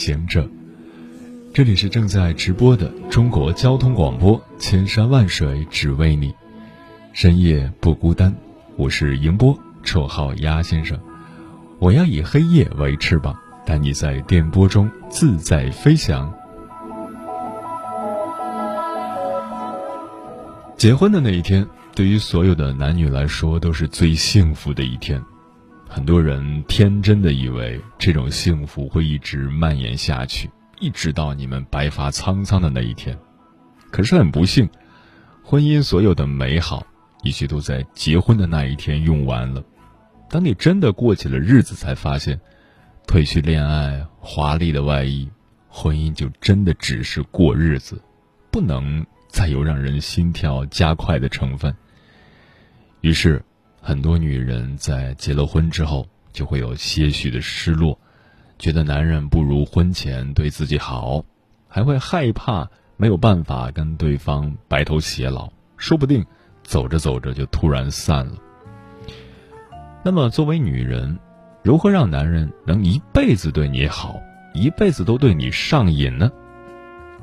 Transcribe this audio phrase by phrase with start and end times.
[0.00, 0.48] 行者，
[1.52, 6.34] 这里是正在直播的中国交通广播，千山万水只为你，
[7.12, 8.34] 深夜不孤单。
[8.76, 10.98] 我是迎波，绰号鸭先生。
[11.78, 13.36] 我要以黑夜为翅膀，
[13.66, 16.32] 带你在电波中自在飞翔。
[20.78, 25.22] 结婚的那一天，对于所有的男女来说，都是最幸福的一天。
[25.92, 33.18] 很多人天真的以为这种幸福会一直蔓延下去，一直到你们白发苍苍的那一天。
[33.90, 34.70] 可是很不幸，
[35.42, 36.86] 婚姻所有的美好，
[37.24, 39.64] 也许都在结婚的那一天用完了。
[40.28, 42.40] 当你真的过起了日子，才发现，
[43.08, 45.28] 褪去恋爱华丽的外衣，
[45.68, 48.00] 婚姻就真的只是过日子，
[48.52, 51.74] 不能再有让人心跳加快的成分。
[53.00, 53.44] 于是。
[53.80, 57.98] 很多女人在结了婚之后，就会有些许的失落，
[58.58, 61.24] 觉得男人不如婚前对自己好，
[61.66, 66.24] 还会害怕没有办法跟对方白头偕老，说不定
[66.62, 68.34] 走着走着就突然散了。
[70.04, 71.18] 那么，作为女人，
[71.62, 74.20] 如何让男人能一辈子对你好，
[74.52, 76.30] 一辈子都对你上瘾呢？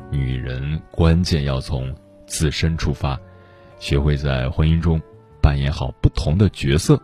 [0.10, 3.20] 女人关键要从自身出发，
[3.80, 5.00] 学会在婚姻中。
[5.48, 7.02] 扮演好不同的角色，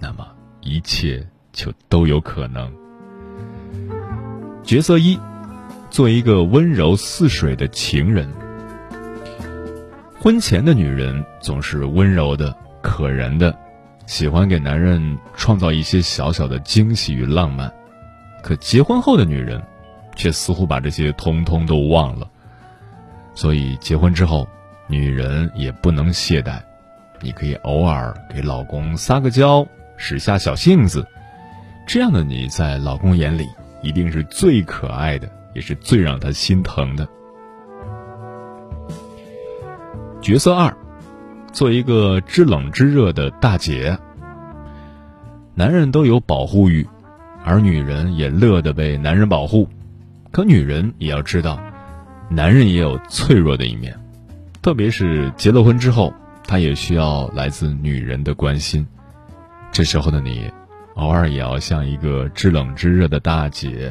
[0.00, 0.26] 那么
[0.62, 2.72] 一切就都有可能。
[4.62, 5.20] 角色一，
[5.90, 8.26] 做一个温柔似水的情人。
[10.18, 13.54] 婚前的女人总是温柔的、可人的，
[14.06, 17.70] 喜欢给男人创造一些小小的惊喜与浪漫。
[18.42, 19.62] 可结婚后的女人，
[20.16, 22.26] 却似乎把这些通通都忘了。
[23.34, 24.48] 所以结婚之后，
[24.86, 26.58] 女人也不能懈怠。
[27.22, 29.64] 你可以偶尔给老公撒个娇，
[29.96, 31.06] 使下小性子，
[31.86, 33.48] 这样的你在老公眼里
[33.80, 37.08] 一定是最可爱的，也是最让他心疼的。
[40.20, 40.76] 角色二，
[41.52, 43.96] 做一个知冷知热的大姐。
[45.54, 46.84] 男人都有保护欲，
[47.44, 49.68] 而女人也乐得被男人保护，
[50.32, 51.60] 可女人也要知道，
[52.28, 53.96] 男人也有脆弱的一面，
[54.60, 56.12] 特别是结了婚之后。
[56.52, 58.86] 他也需要来自女人的关心，
[59.70, 60.52] 这时候的你，
[60.96, 63.90] 偶尔也要像一个知冷知热的大姐，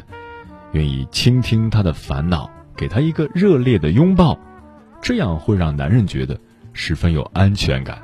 [0.70, 4.38] 愿意倾听他的烦恼，给他一个热烈的拥抱，
[5.00, 6.38] 这样会让男人觉得
[6.72, 8.00] 十分有安全感。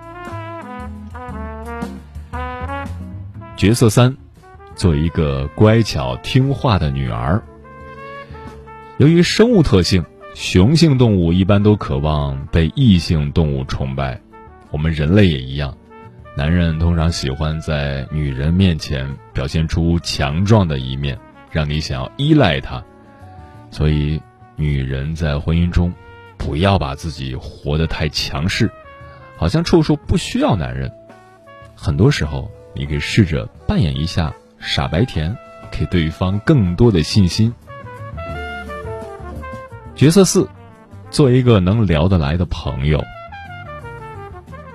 [3.57, 4.17] 角色三，
[4.75, 7.41] 做一个乖巧听话的女儿。
[8.97, 10.05] 由于生物特性，
[10.35, 14.21] 雄性动物一般都渴望被异性动物崇拜。
[14.71, 15.77] 我们人类也一样，
[16.37, 21.19] 男人通常喜欢在女人面前表现出强壮的一面，
[21.51, 22.84] 让你想要依赖他。
[23.71, 24.21] 所以，
[24.56, 25.93] 女人在婚姻中，
[26.37, 28.71] 不要把自己活得太强势，
[29.37, 30.93] 好像处处不需要男人。
[31.75, 35.37] 很多时候，你可以试着扮演一下傻白甜，
[35.71, 37.55] 给对方更多的信心。
[39.95, 40.49] 角色四，
[41.11, 43.03] 做一个能聊得来的朋友。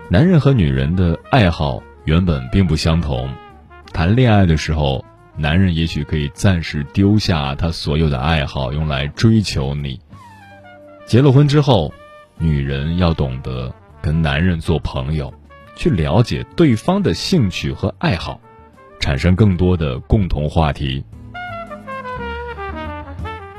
[0.10, 3.28] 男人和女人的爱好原本并不相同，
[3.92, 5.04] 谈恋爱的时候，
[5.36, 10.00] 男人也许可以暂时丢下他所有的爱好，用来追求你。
[11.06, 11.92] 结了婚之后，
[12.38, 15.34] 女人要懂得跟男人做朋友，
[15.76, 18.40] 去了解对方的兴趣和爱好，
[19.00, 21.04] 产生更多的共同话题。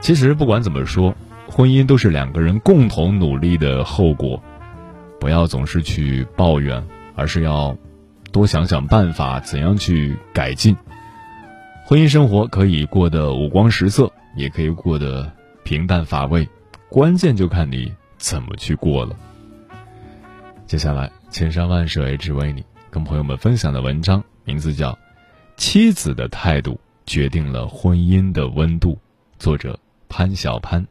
[0.00, 1.16] 其实不管怎么说，
[1.48, 4.40] 婚姻都是两个人共同努力的后果。
[5.24, 7.74] 不要总是去抱怨，而是要
[8.30, 10.76] 多想想办法，怎样去改进。
[11.86, 15.32] 婚姻生活可以过得五光十色，也可以过得
[15.62, 16.46] 平淡乏味，
[16.90, 19.16] 关键就看你怎么去过了。
[20.66, 24.92] 接下来，千山万水只为你，跟朋友们分享的文章名字叫
[25.56, 28.92] 《妻子的态度决定了婚姻的温度》，
[29.38, 30.86] 作者潘小潘。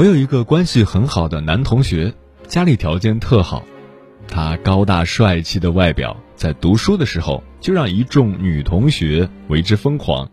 [0.00, 2.14] 我有一个关系很好的男同学，
[2.48, 3.62] 家里条件特好，
[4.26, 10.30] 他高大帅气的外表，在读书的时候就让一众女同学为之疯狂。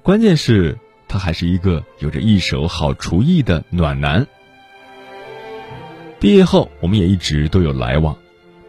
[0.00, 4.24] 关键是，他还是一个有着一手好厨艺的暖男。
[6.20, 8.16] 毕业后，我们也一直都有来往，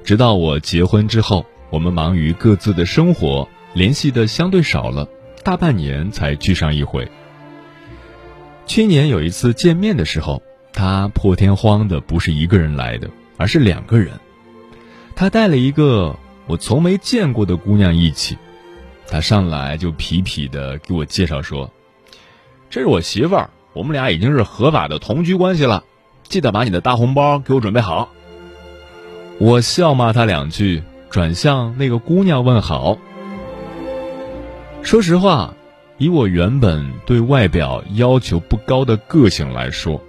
[0.04, 5.08] 直到我结婚之后，我们忙于各自的生活，联系的相对少了，
[5.44, 7.08] 大半年才聚上一回。
[8.66, 10.42] 去年有一次见面的时候，
[10.74, 14.12] 他破天荒的不是一个人来的，而是两个人。
[15.16, 16.18] 他带了一个
[16.48, 18.38] 我从没见过的姑娘一起。
[19.08, 21.72] 他上来就痞痞的给我介绍说
[22.72, 25.84] ：“这是我媳妇儿，我们俩已经是合法的同居关系了，
[26.24, 28.10] 记得把你的大红包给我准备好。”
[29.38, 32.98] 我笑骂他两句，转向那个姑娘问好。
[34.82, 35.54] 说实话。
[35.98, 40.02] 以我原本对外表要求不高的个性来说，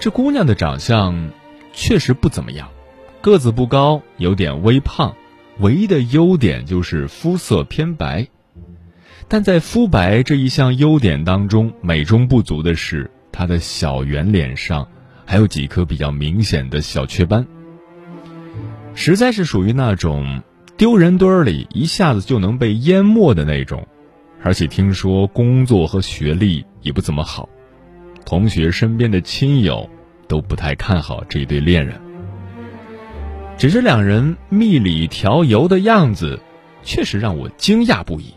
[0.00, 1.30] 这姑娘的长相
[1.72, 2.68] 确实不怎么样，
[3.20, 5.14] 个子不高，有点微胖，
[5.60, 8.26] 唯一的优点就是肤色偏白。
[9.28, 14.88] 但在肤白这一项优点当中，美中不足的是她的小圆脸上
[15.24, 17.46] 还有几颗比较明显的小雀斑，
[18.94, 20.42] 实在是属于那种
[20.76, 23.86] 丢人堆儿里一下子就能被淹没的那种。
[24.46, 27.48] 而且听说工作和学历也不怎么好，
[28.24, 29.90] 同学身边的亲友
[30.28, 32.00] 都不太看好这一对恋人。
[33.58, 36.38] 只是两人蜜里调油的样子，
[36.84, 38.34] 确实让我惊讶不已。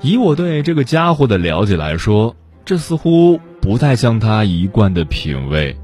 [0.00, 2.34] 以我对这个家伙的了解来说，
[2.64, 5.76] 这似乎不太像他一贯的品味。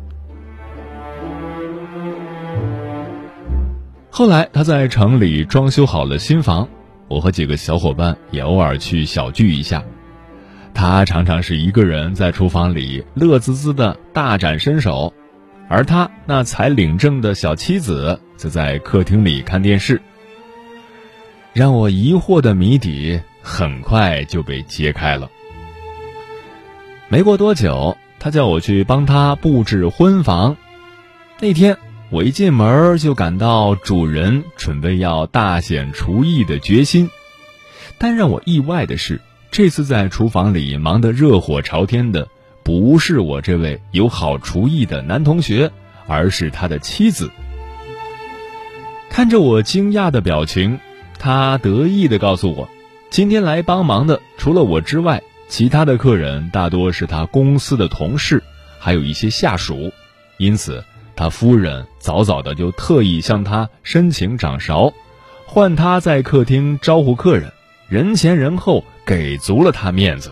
[4.09, 6.67] 后来他在城里装修好了新房。
[7.08, 9.82] 我和几个小伙伴也偶尔去小聚一下，
[10.75, 15.12] 他常常是一个人在厨房里乐滋滋的大展身手，
[15.69, 20.00] 而他那才领证的小妻子则在客厅里看电视。
[21.53, 25.31] 让我疑惑的谜底很快就被揭开了。
[27.09, 30.56] 没过多久，他叫我去帮他布置婚房，
[31.41, 31.79] 那天。
[32.08, 37.11] 我一进门就感到主人准备要大显厨艺的决心，
[37.99, 39.20] 但让我意外的是，
[39.50, 42.29] 这次在厨房里忙得热火朝天的，
[42.62, 45.73] 不是我这位有好厨艺的男同学，
[46.06, 47.29] 而是他的妻子。
[49.11, 50.79] 看着我惊讶的表情，
[51.19, 52.69] 他得意地告诉我，
[53.11, 58.44] 今天来帮忙的除了我之外，其他的客人大多是他公司的同事，
[58.79, 59.93] 还有一些下属，
[60.38, 60.85] 因此。
[61.17, 64.93] 他夫人早早的就特意向他申请掌勺，
[65.47, 67.51] 换他在客厅招呼客人，
[67.89, 70.31] 人前人后给足了他面子。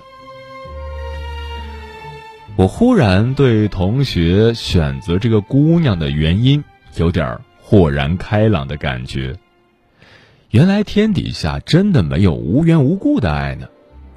[2.57, 6.63] 我忽然对同学选择这个姑娘的原因
[6.97, 9.35] 有点豁然开朗的感觉。
[10.51, 13.67] 原来天底下真的没有无缘无故的爱呢。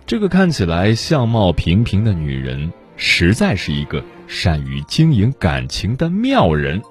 [0.06, 4.04] 这个看起来相貌平平的女人，实在是一个。
[4.28, 6.82] 善于经营感情的妙人。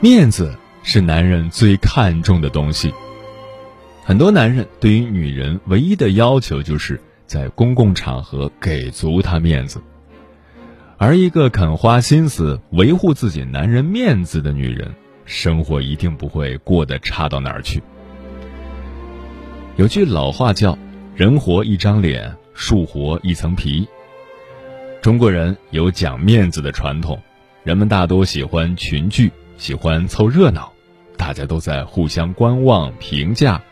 [0.00, 2.94] 面子是男人最看重的东西。
[4.04, 9.82] 很多男人对于女人唯一的要求，就是在公共场合给足她面子。
[11.00, 14.92] 而一个肯花心思维护自己男人面子的女人，
[15.24, 17.80] 生活一定不会过得差到哪儿去。
[19.76, 20.76] 有句老话叫
[21.14, 23.86] “人活一张脸，树活一层皮”。
[25.00, 27.16] 中国人有讲面子的传统，
[27.62, 30.72] 人们大多喜欢群聚，喜欢凑热闹，
[31.16, 33.62] 大家都在互相观望评价，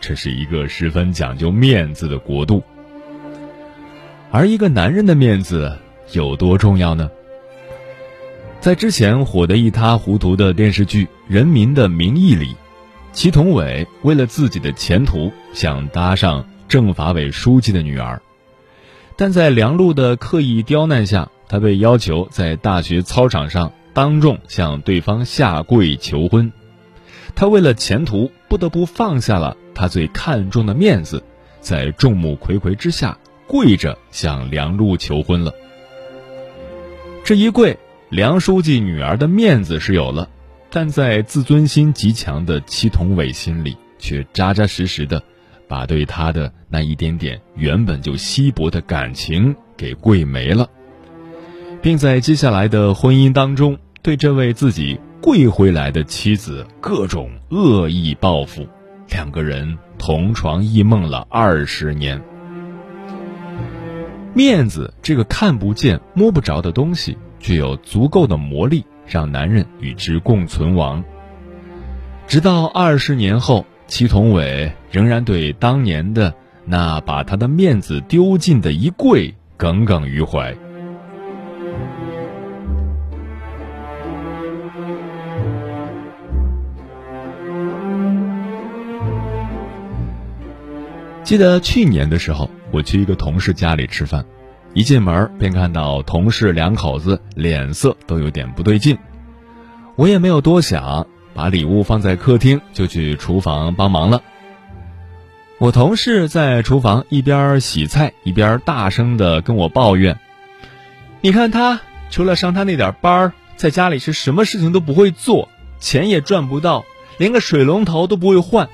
[0.00, 2.62] 这是一个十分讲究面子的国度。
[4.30, 5.76] 而一个男人的面子。
[6.12, 7.10] 有多重要呢？
[8.60, 12.54] 在之前火得一塌糊涂的电视剧《人民的名义》里，
[13.12, 18.20] 祁同伟为了自己的前途，想搭上政法委书记的女儿，
[19.16, 26.52] 但在梁璐的刻意刁难下，他被要求在大学操场上当众向对方下跪求婚。
[27.34, 31.22] 他为了前途，不得不放下了他最看重的面子，
[31.60, 35.54] 在众目睽睽之下跪着向梁璐求婚了。
[37.30, 40.28] 这一跪，梁书记女儿的面子是有了，
[40.68, 45.22] 但在自尊心极强的祁同伟心里，却扎扎实实的
[45.68, 50.68] 把对他的那一点点原本就稀薄的感情给跪没了。
[51.80, 58.66] 并在接下来的婚姻当中对这位自己跪回来的妻子各种恶意报复，
[59.08, 62.20] 两个人同床异梦了二十年。
[64.32, 71.02] 面子这个看不见摸不着的东西，具有足够的魔力，让男人与之共存亡。
[72.26, 76.32] 直到二十年后，祁同伟仍然对当年的
[76.64, 80.56] 那把他的面子丢尽的一跪耿耿于怀。
[91.30, 94.26] 记得去年的时候，我去一个同事家里吃饭，
[94.74, 98.98] 一进门便看到同事两口子脸色都有点不对劲。
[99.94, 104.22] 我也没有多想，把礼物放在客厅，就去厨房帮忙了。
[105.58, 110.18] 我同事在厨房一边洗菜一边大声的跟我抱怨
[111.22, 116.84] ：“你看他除了上他那点班，在家里是什么事情都不会做，钱也赚不到，
[117.18, 118.68] 连个水龙头都不会换。”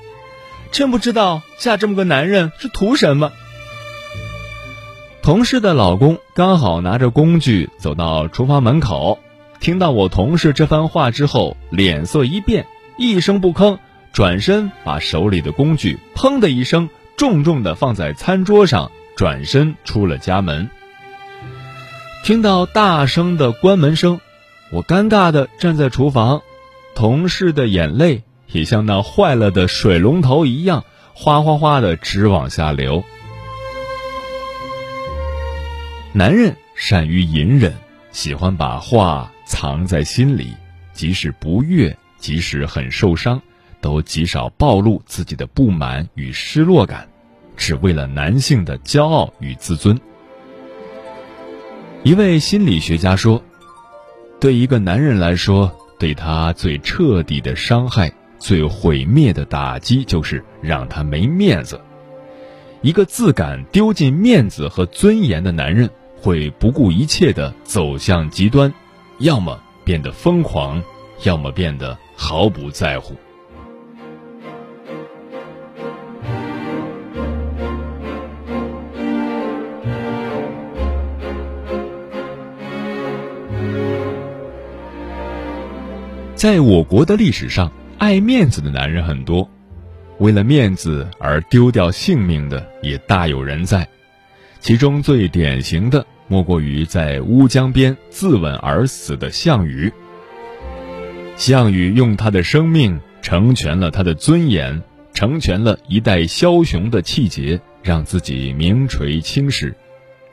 [0.71, 3.31] 真不知道嫁这么个男人是图什么。
[5.21, 9.19] 同事的老公刚好拿着工具走到厨房门口，
[9.59, 12.65] 听到我同事这番话之后，脸色一变，
[12.97, 13.79] 一声不吭，
[14.13, 20.69] 转身把手里的工具“砰”的一声重重的放在餐桌上，转身出了家门。
[22.23, 24.21] 听到大声的关门声，
[24.71, 26.41] 我尴尬的站在厨房，
[26.95, 28.23] 同事的眼泪。
[28.51, 33.03] 也像那坏了的水龙头一样，哗哗哗的直往下流。
[36.13, 37.73] 男人善于隐忍，
[38.11, 40.53] 喜欢把话藏在心里，
[40.93, 43.39] 即使不悦，即使很受伤，
[43.81, 47.07] 都极少暴露自己的不满与失落感，
[47.55, 49.99] 只为了男性的骄傲与自尊。
[52.03, 53.43] 一位心理学家说
[54.39, 61.79] ：“对一个男人来说，对他最彻底的伤害。”最毁灭的打击就是让他没面子。
[62.81, 68.71] 一个自感丢尽面子和尊严的男人，会不顾一切的走向极端，
[69.19, 70.81] 要么变得疯狂，
[71.23, 73.15] 要么变得毫不在乎。
[86.35, 87.71] 在我国的历史上。
[87.97, 89.49] 爱面子的男人很多，
[90.19, 93.87] 为了面子而丢掉性命的也大有人在。
[94.59, 99.91] 其中最典型的莫过于在乌江边自刎而死的项羽。
[101.37, 104.81] 项羽用他的生命成全了他的尊严，
[105.13, 109.75] 成全了一代枭雄的气节，让自己名垂青史。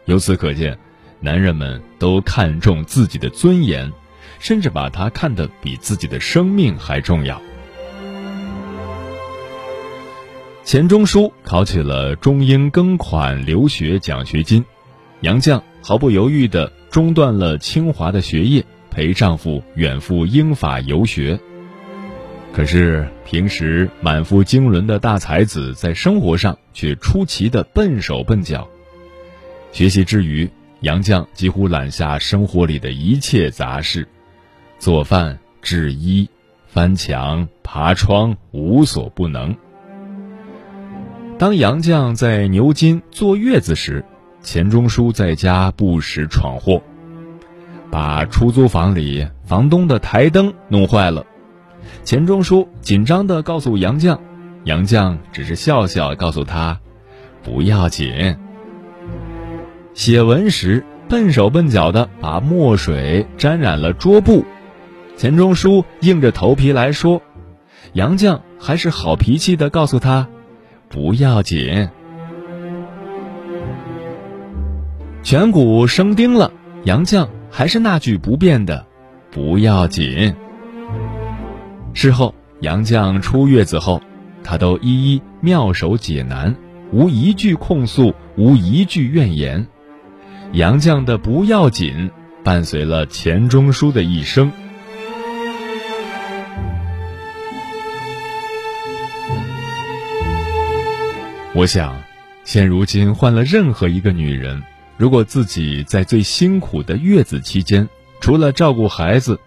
[0.05, 0.77] 由此可见，
[1.21, 3.91] 男人们都看重自己的尊严，
[4.39, 7.41] 甚至把他看得比自己的生命还重要。
[10.65, 14.65] 钱钟书考取了中英庚款留学奖学金，
[15.21, 21.39] 杨绛毫不犹豫地中断了清华的学业，陪丈夫远赴英法游学。
[22.51, 28.67] 可是平时满腹经纶的大才子，在生活上却出奇的笨手笨脚。
[29.71, 30.49] 学习之余，
[30.81, 34.09] 杨绛几乎揽下生活里的一切杂事，
[34.79, 36.27] 做饭、制衣、
[36.67, 39.55] 翻墙、爬窗，无所不能。
[41.37, 44.05] 当杨绛在牛津坐月子时，
[44.41, 46.81] 钱钟书在家不时闯祸，
[47.91, 51.27] 把出租房里房东的台灯弄坏了。
[52.05, 54.17] 钱钟书紧张地告诉杨绛，
[54.63, 56.79] 杨绛只是笑笑告诉他
[57.43, 58.37] ：“不要紧。”
[59.93, 64.45] 写文时笨手笨脚的把墨水沾染了桌布，
[65.17, 67.21] 钱钟书硬着头皮来说，
[67.93, 70.29] 杨绛还是好脾气的告诉他。
[70.89, 71.89] 不要紧，
[75.23, 76.53] 颧骨生钉了，
[76.85, 78.87] 杨绛还是那句不变的
[79.33, 80.35] “不要紧”。
[81.95, 84.01] 事后，杨绛出月子后，
[84.45, 86.55] 他都一一妙手解难，
[86.93, 89.67] 无一句控诉，无一句怨言。
[90.53, 92.11] 杨绛的“不要紧”
[92.45, 94.53] 伴随了钱钟书的一生。
[101.57, 102.03] 我想，
[102.43, 104.61] 现如今换了任何一个女人，
[104.97, 107.89] 如果自己在最辛苦的月子期间，
[108.21, 109.39] 除了照顾孩子，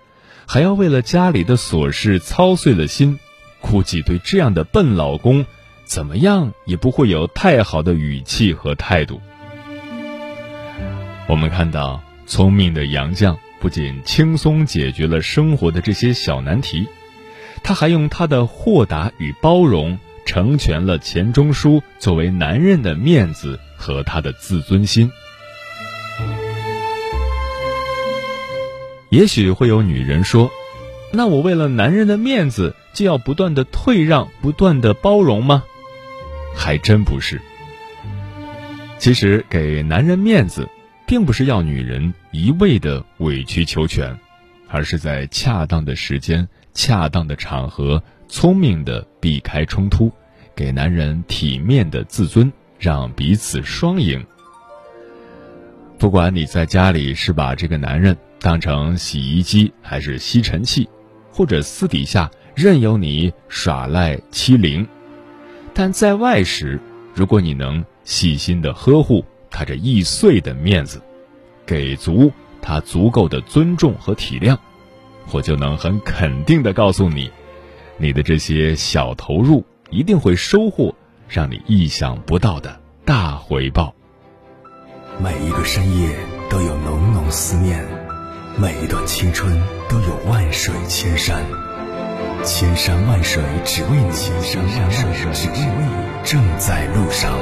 [0.46, 3.20] 还要为了家里的琐事操碎了心，
[3.60, 5.46] 估计对这样的笨老公，
[5.84, 9.20] 怎么样也不会有太好的语气和态度。
[11.28, 16.88] 我们看到，聪明的杨绛不仅轻松解决了生活的这些小难题，
[17.64, 25.10] 他还用他的豁达与包容，成全了钱钟书作为男人的面子和他的自尊心。
[29.10, 30.52] 也许会有女人说
[31.14, 35.64] ：“那我为了男人的面子，就要不断的退让，不断的包容吗？”
[36.54, 37.42] 还真不是。
[38.98, 40.68] 其实给男人面子，
[41.06, 44.20] 并不是要女人一味的委曲求全，
[44.68, 50.12] 而是在恰当的时间、恰当的场合，聪明的避开冲突，
[50.56, 54.24] 给男人体面的自尊，让彼此双赢。
[55.98, 60.88] 不管你在家里是把这个男人当成洗衣机还是吸尘器，
[61.32, 64.88] 或者私底下任由你耍赖欺凌，
[65.74, 66.80] 但在外时，
[67.16, 71.02] 如果你能细心的呵护他这易碎的面子，
[71.66, 72.32] 给足
[72.62, 74.58] 他足够的尊重和体谅，
[75.32, 77.32] 我就能很肯定的告诉你，
[78.00, 80.94] 你的这些小投入一定会收获
[81.28, 83.94] 让你意想不到的大回报。
[85.20, 86.16] 每一个深夜
[86.50, 87.84] 都有浓浓思念，
[88.56, 89.52] 每一段青春
[89.90, 91.44] 都有万水千山，
[92.46, 97.34] 千山万水只为你，千山万水只为你，正在路上。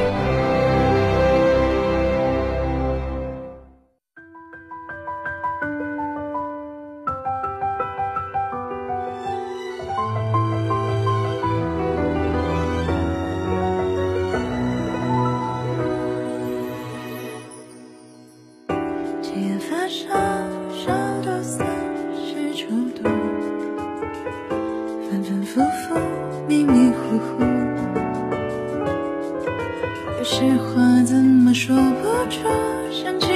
[32.25, 32.43] 说不出，
[32.91, 33.34] 想起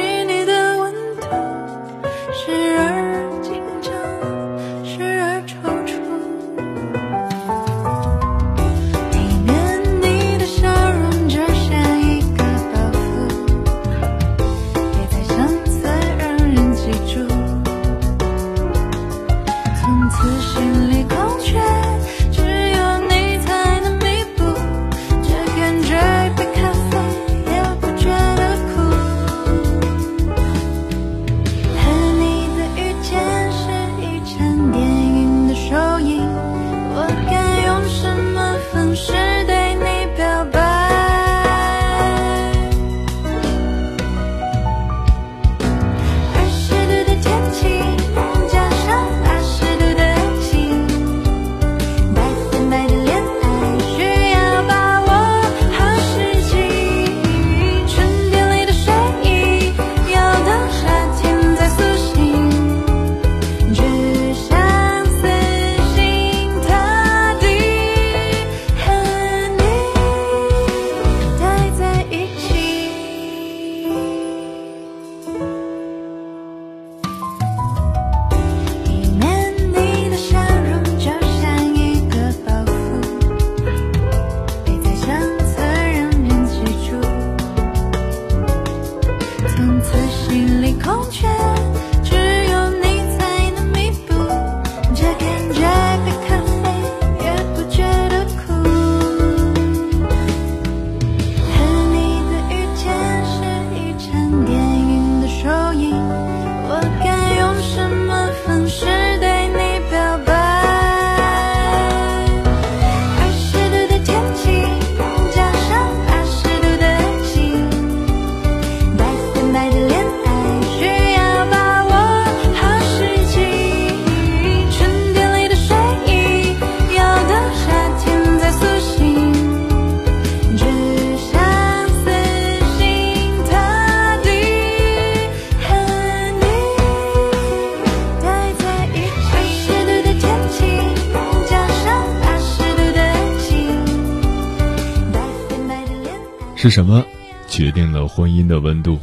[146.61, 147.05] 是什么
[147.47, 148.99] 决定了婚姻的温度？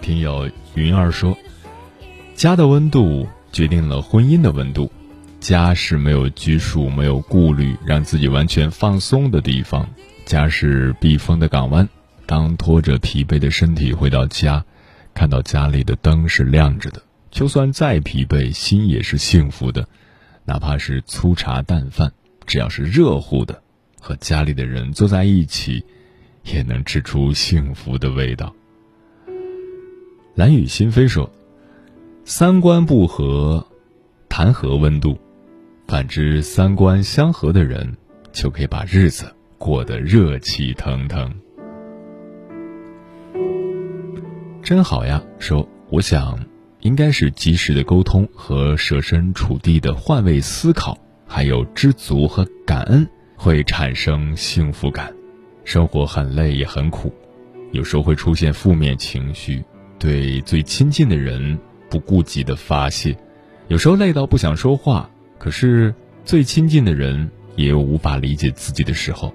[0.00, 1.36] 听友云儿说，
[2.36, 4.88] 家的温度决定了婚姻的温度。
[5.40, 9.90] 家是没有拘束、没有顾虑，让自己完全放松的地方。
[10.26, 11.88] 家是避风的港湾。
[12.24, 14.64] 当拖着疲惫的身体回到家，
[15.14, 19.88] 看到家里的灯是亮着的，就算再疲惫，心也是幸福的。
[20.44, 22.12] 哪怕是粗茶淡饭，
[22.46, 23.60] 只要是热乎的，
[24.00, 25.84] 和家里的人坐在一起，
[26.52, 28.54] 也能吃出幸福的味道。
[30.34, 31.30] 蓝雨心扉说
[32.24, 33.66] ：“三观不合，
[34.28, 35.18] 谈何温度？
[35.86, 37.96] 反之，三观相合的人，
[38.30, 41.34] 就可以把日子过得热气腾腾。”
[44.62, 45.22] 真好呀！
[45.38, 46.38] 说，我想，
[46.80, 55.17] 应该是及时的沟通和设身处地的换位思考，还有知足和感恩，会产生幸福感。
[55.68, 57.12] 生活很累也很苦，
[57.72, 59.62] 有时候会出现负面情绪，
[59.98, 61.58] 对最亲近的人
[61.90, 63.14] 不顾及的发泄，
[63.66, 69.30] 有时候累到不想说话，可是最亲近的人也有无法理解自己的时候，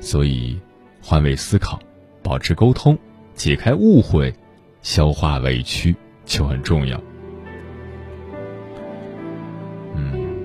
[0.00, 0.58] 所以
[1.00, 1.78] 换位思考，
[2.20, 2.98] 保持沟通，
[3.36, 4.34] 解开误会。
[4.82, 5.94] 消化委屈
[6.26, 7.00] 就很重要。
[9.94, 10.36] 嗯，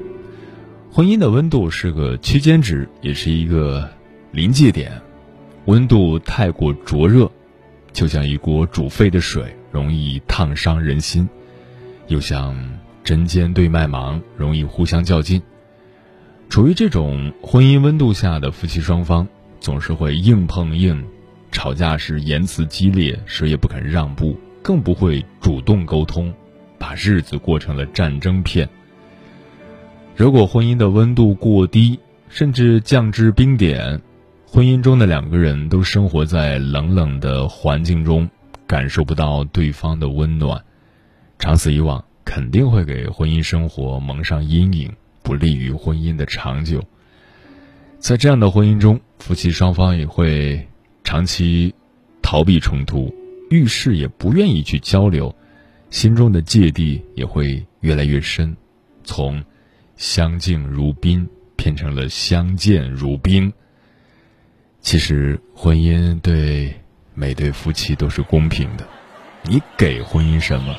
[0.90, 3.90] 婚姻的温度是个区间值，也是一个
[4.32, 4.92] 临界点。
[5.66, 7.30] 温度太过灼热，
[7.92, 11.28] 就像一锅煮沸的水，容易烫伤人心；
[12.08, 12.56] 又像
[13.04, 15.42] 针尖对麦芒，容易互相较劲。
[16.50, 19.28] 处于这种婚姻温度下的夫妻双方，
[19.60, 21.06] 总是会硬碰硬。
[21.52, 26.34] 吵架时言辞激烈，谁也不肯让步，更不会主动沟通，
[26.80, 28.68] 把日子过成了战争片。
[30.16, 34.02] 如果婚姻的温度过低，甚至降至冰点，
[34.52, 38.28] 婚姻中的两个人都生活在冷冷的环境中，
[38.66, 40.60] 感受不到对方的温暖，
[41.38, 46.84] 长此以往，肯定会给婚姻生活蒙上阴影，不利于婚姻的长久。
[48.00, 50.66] 在这样的婚姻中，夫妻双方也会。
[51.02, 51.74] 长期
[52.22, 53.12] 逃避冲突，
[53.50, 55.34] 遇事也不愿意去交流，
[55.90, 58.56] 心中的芥蒂也会越来越深，
[59.04, 59.44] 从
[59.96, 63.52] 相敬如宾变成了相见如冰。
[64.82, 66.74] 其实，婚姻对
[67.14, 68.86] 每对夫妻都是公平的，
[69.44, 70.76] 你给婚姻什么，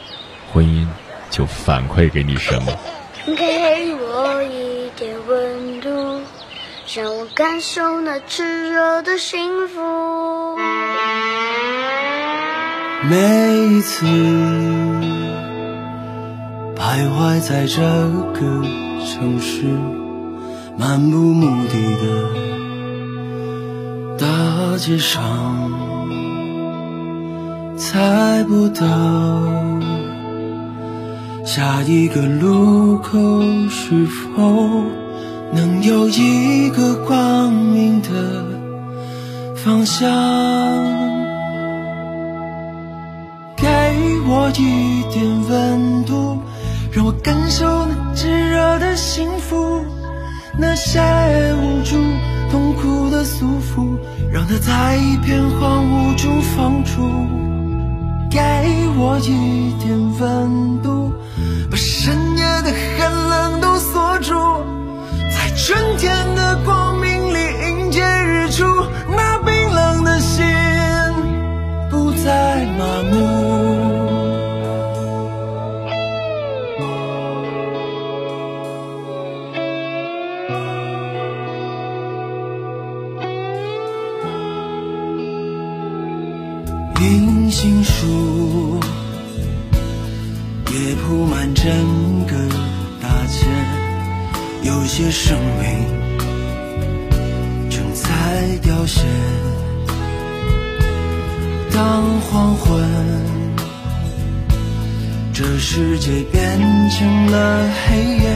[0.52, 0.86] 婚姻
[1.30, 2.72] 就反馈给你什么。
[3.26, 6.20] 给我一点温度。
[6.92, 10.56] 让我感受那炽热的幸福。
[13.08, 14.04] 每一次
[16.74, 17.80] 徘徊在这
[18.34, 18.42] 个
[19.06, 19.62] 城市，
[20.76, 22.59] 漫无目的的大
[24.80, 25.20] 街上，
[27.76, 28.86] 猜不到
[31.44, 33.18] 下一个路口
[33.68, 34.82] 是否。
[35.52, 38.08] 能有一个光明的
[39.56, 40.08] 方向，
[43.56, 43.66] 给
[44.28, 46.38] 我一点温度，
[46.92, 49.84] 让我感受那炙热的幸福。
[50.56, 51.00] 那些
[51.54, 51.96] 无助、
[52.50, 53.96] 痛苦的束缚，
[54.32, 57.08] 让它在一片荒芜中放逐。
[58.30, 58.38] 给
[58.96, 61.12] 我一点温度，
[61.70, 64.34] 把深夜的寒冷都锁住。
[65.30, 68.64] 在春天的光明里迎接日出，
[69.16, 70.44] 那冰冷的心
[71.88, 73.29] 不再麻木。
[95.00, 95.64] 些生命
[97.70, 98.04] 正在
[98.62, 99.00] 凋谢，
[101.72, 102.84] 当黄昏，
[105.32, 106.60] 这世界变
[106.90, 108.28] 成了黑夜，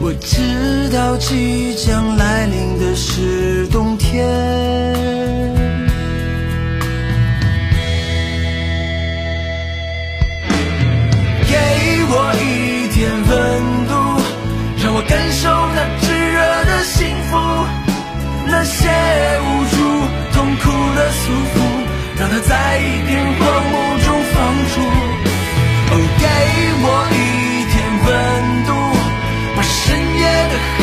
[0.00, 4.26] 我知道即将来临的是冬天。
[11.46, 11.54] 给
[12.08, 13.79] 我一点温
[14.92, 17.38] 我感受那炙热的幸福，
[18.46, 18.88] 那些
[19.40, 19.76] 无助、
[20.34, 21.56] 痛苦的束缚，
[22.18, 23.74] 让它在一片荒芜
[24.04, 24.34] 中放
[24.74, 24.74] 逐。
[25.92, 26.26] 哦，给
[26.82, 27.16] 我一
[27.70, 27.74] 点
[28.04, 28.08] 温
[28.66, 28.68] 度，
[29.56, 30.82] 把深夜的寒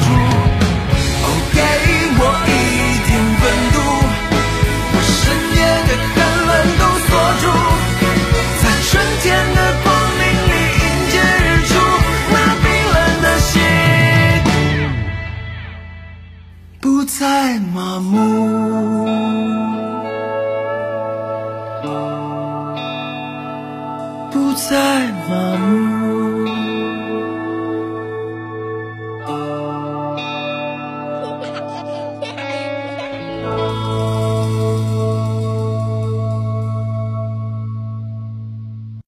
[0.00, 0.08] 逐。
[1.24, 1.58] 哦，给
[2.18, 2.50] 我一
[3.06, 3.76] 点温度，
[4.92, 5.20] 把深
[5.56, 6.16] 夜的寒
[6.48, 7.44] 冷都锁住，
[8.62, 8.90] 在春
[9.22, 9.24] 天
[9.54, 9.86] 的光
[10.18, 11.70] 明里迎接日出，
[12.32, 13.50] 那冰冷的心
[16.80, 17.20] 不再
[17.58, 18.12] 麻木。
[24.30, 24.70] 不再
[25.28, 25.61] 麻木。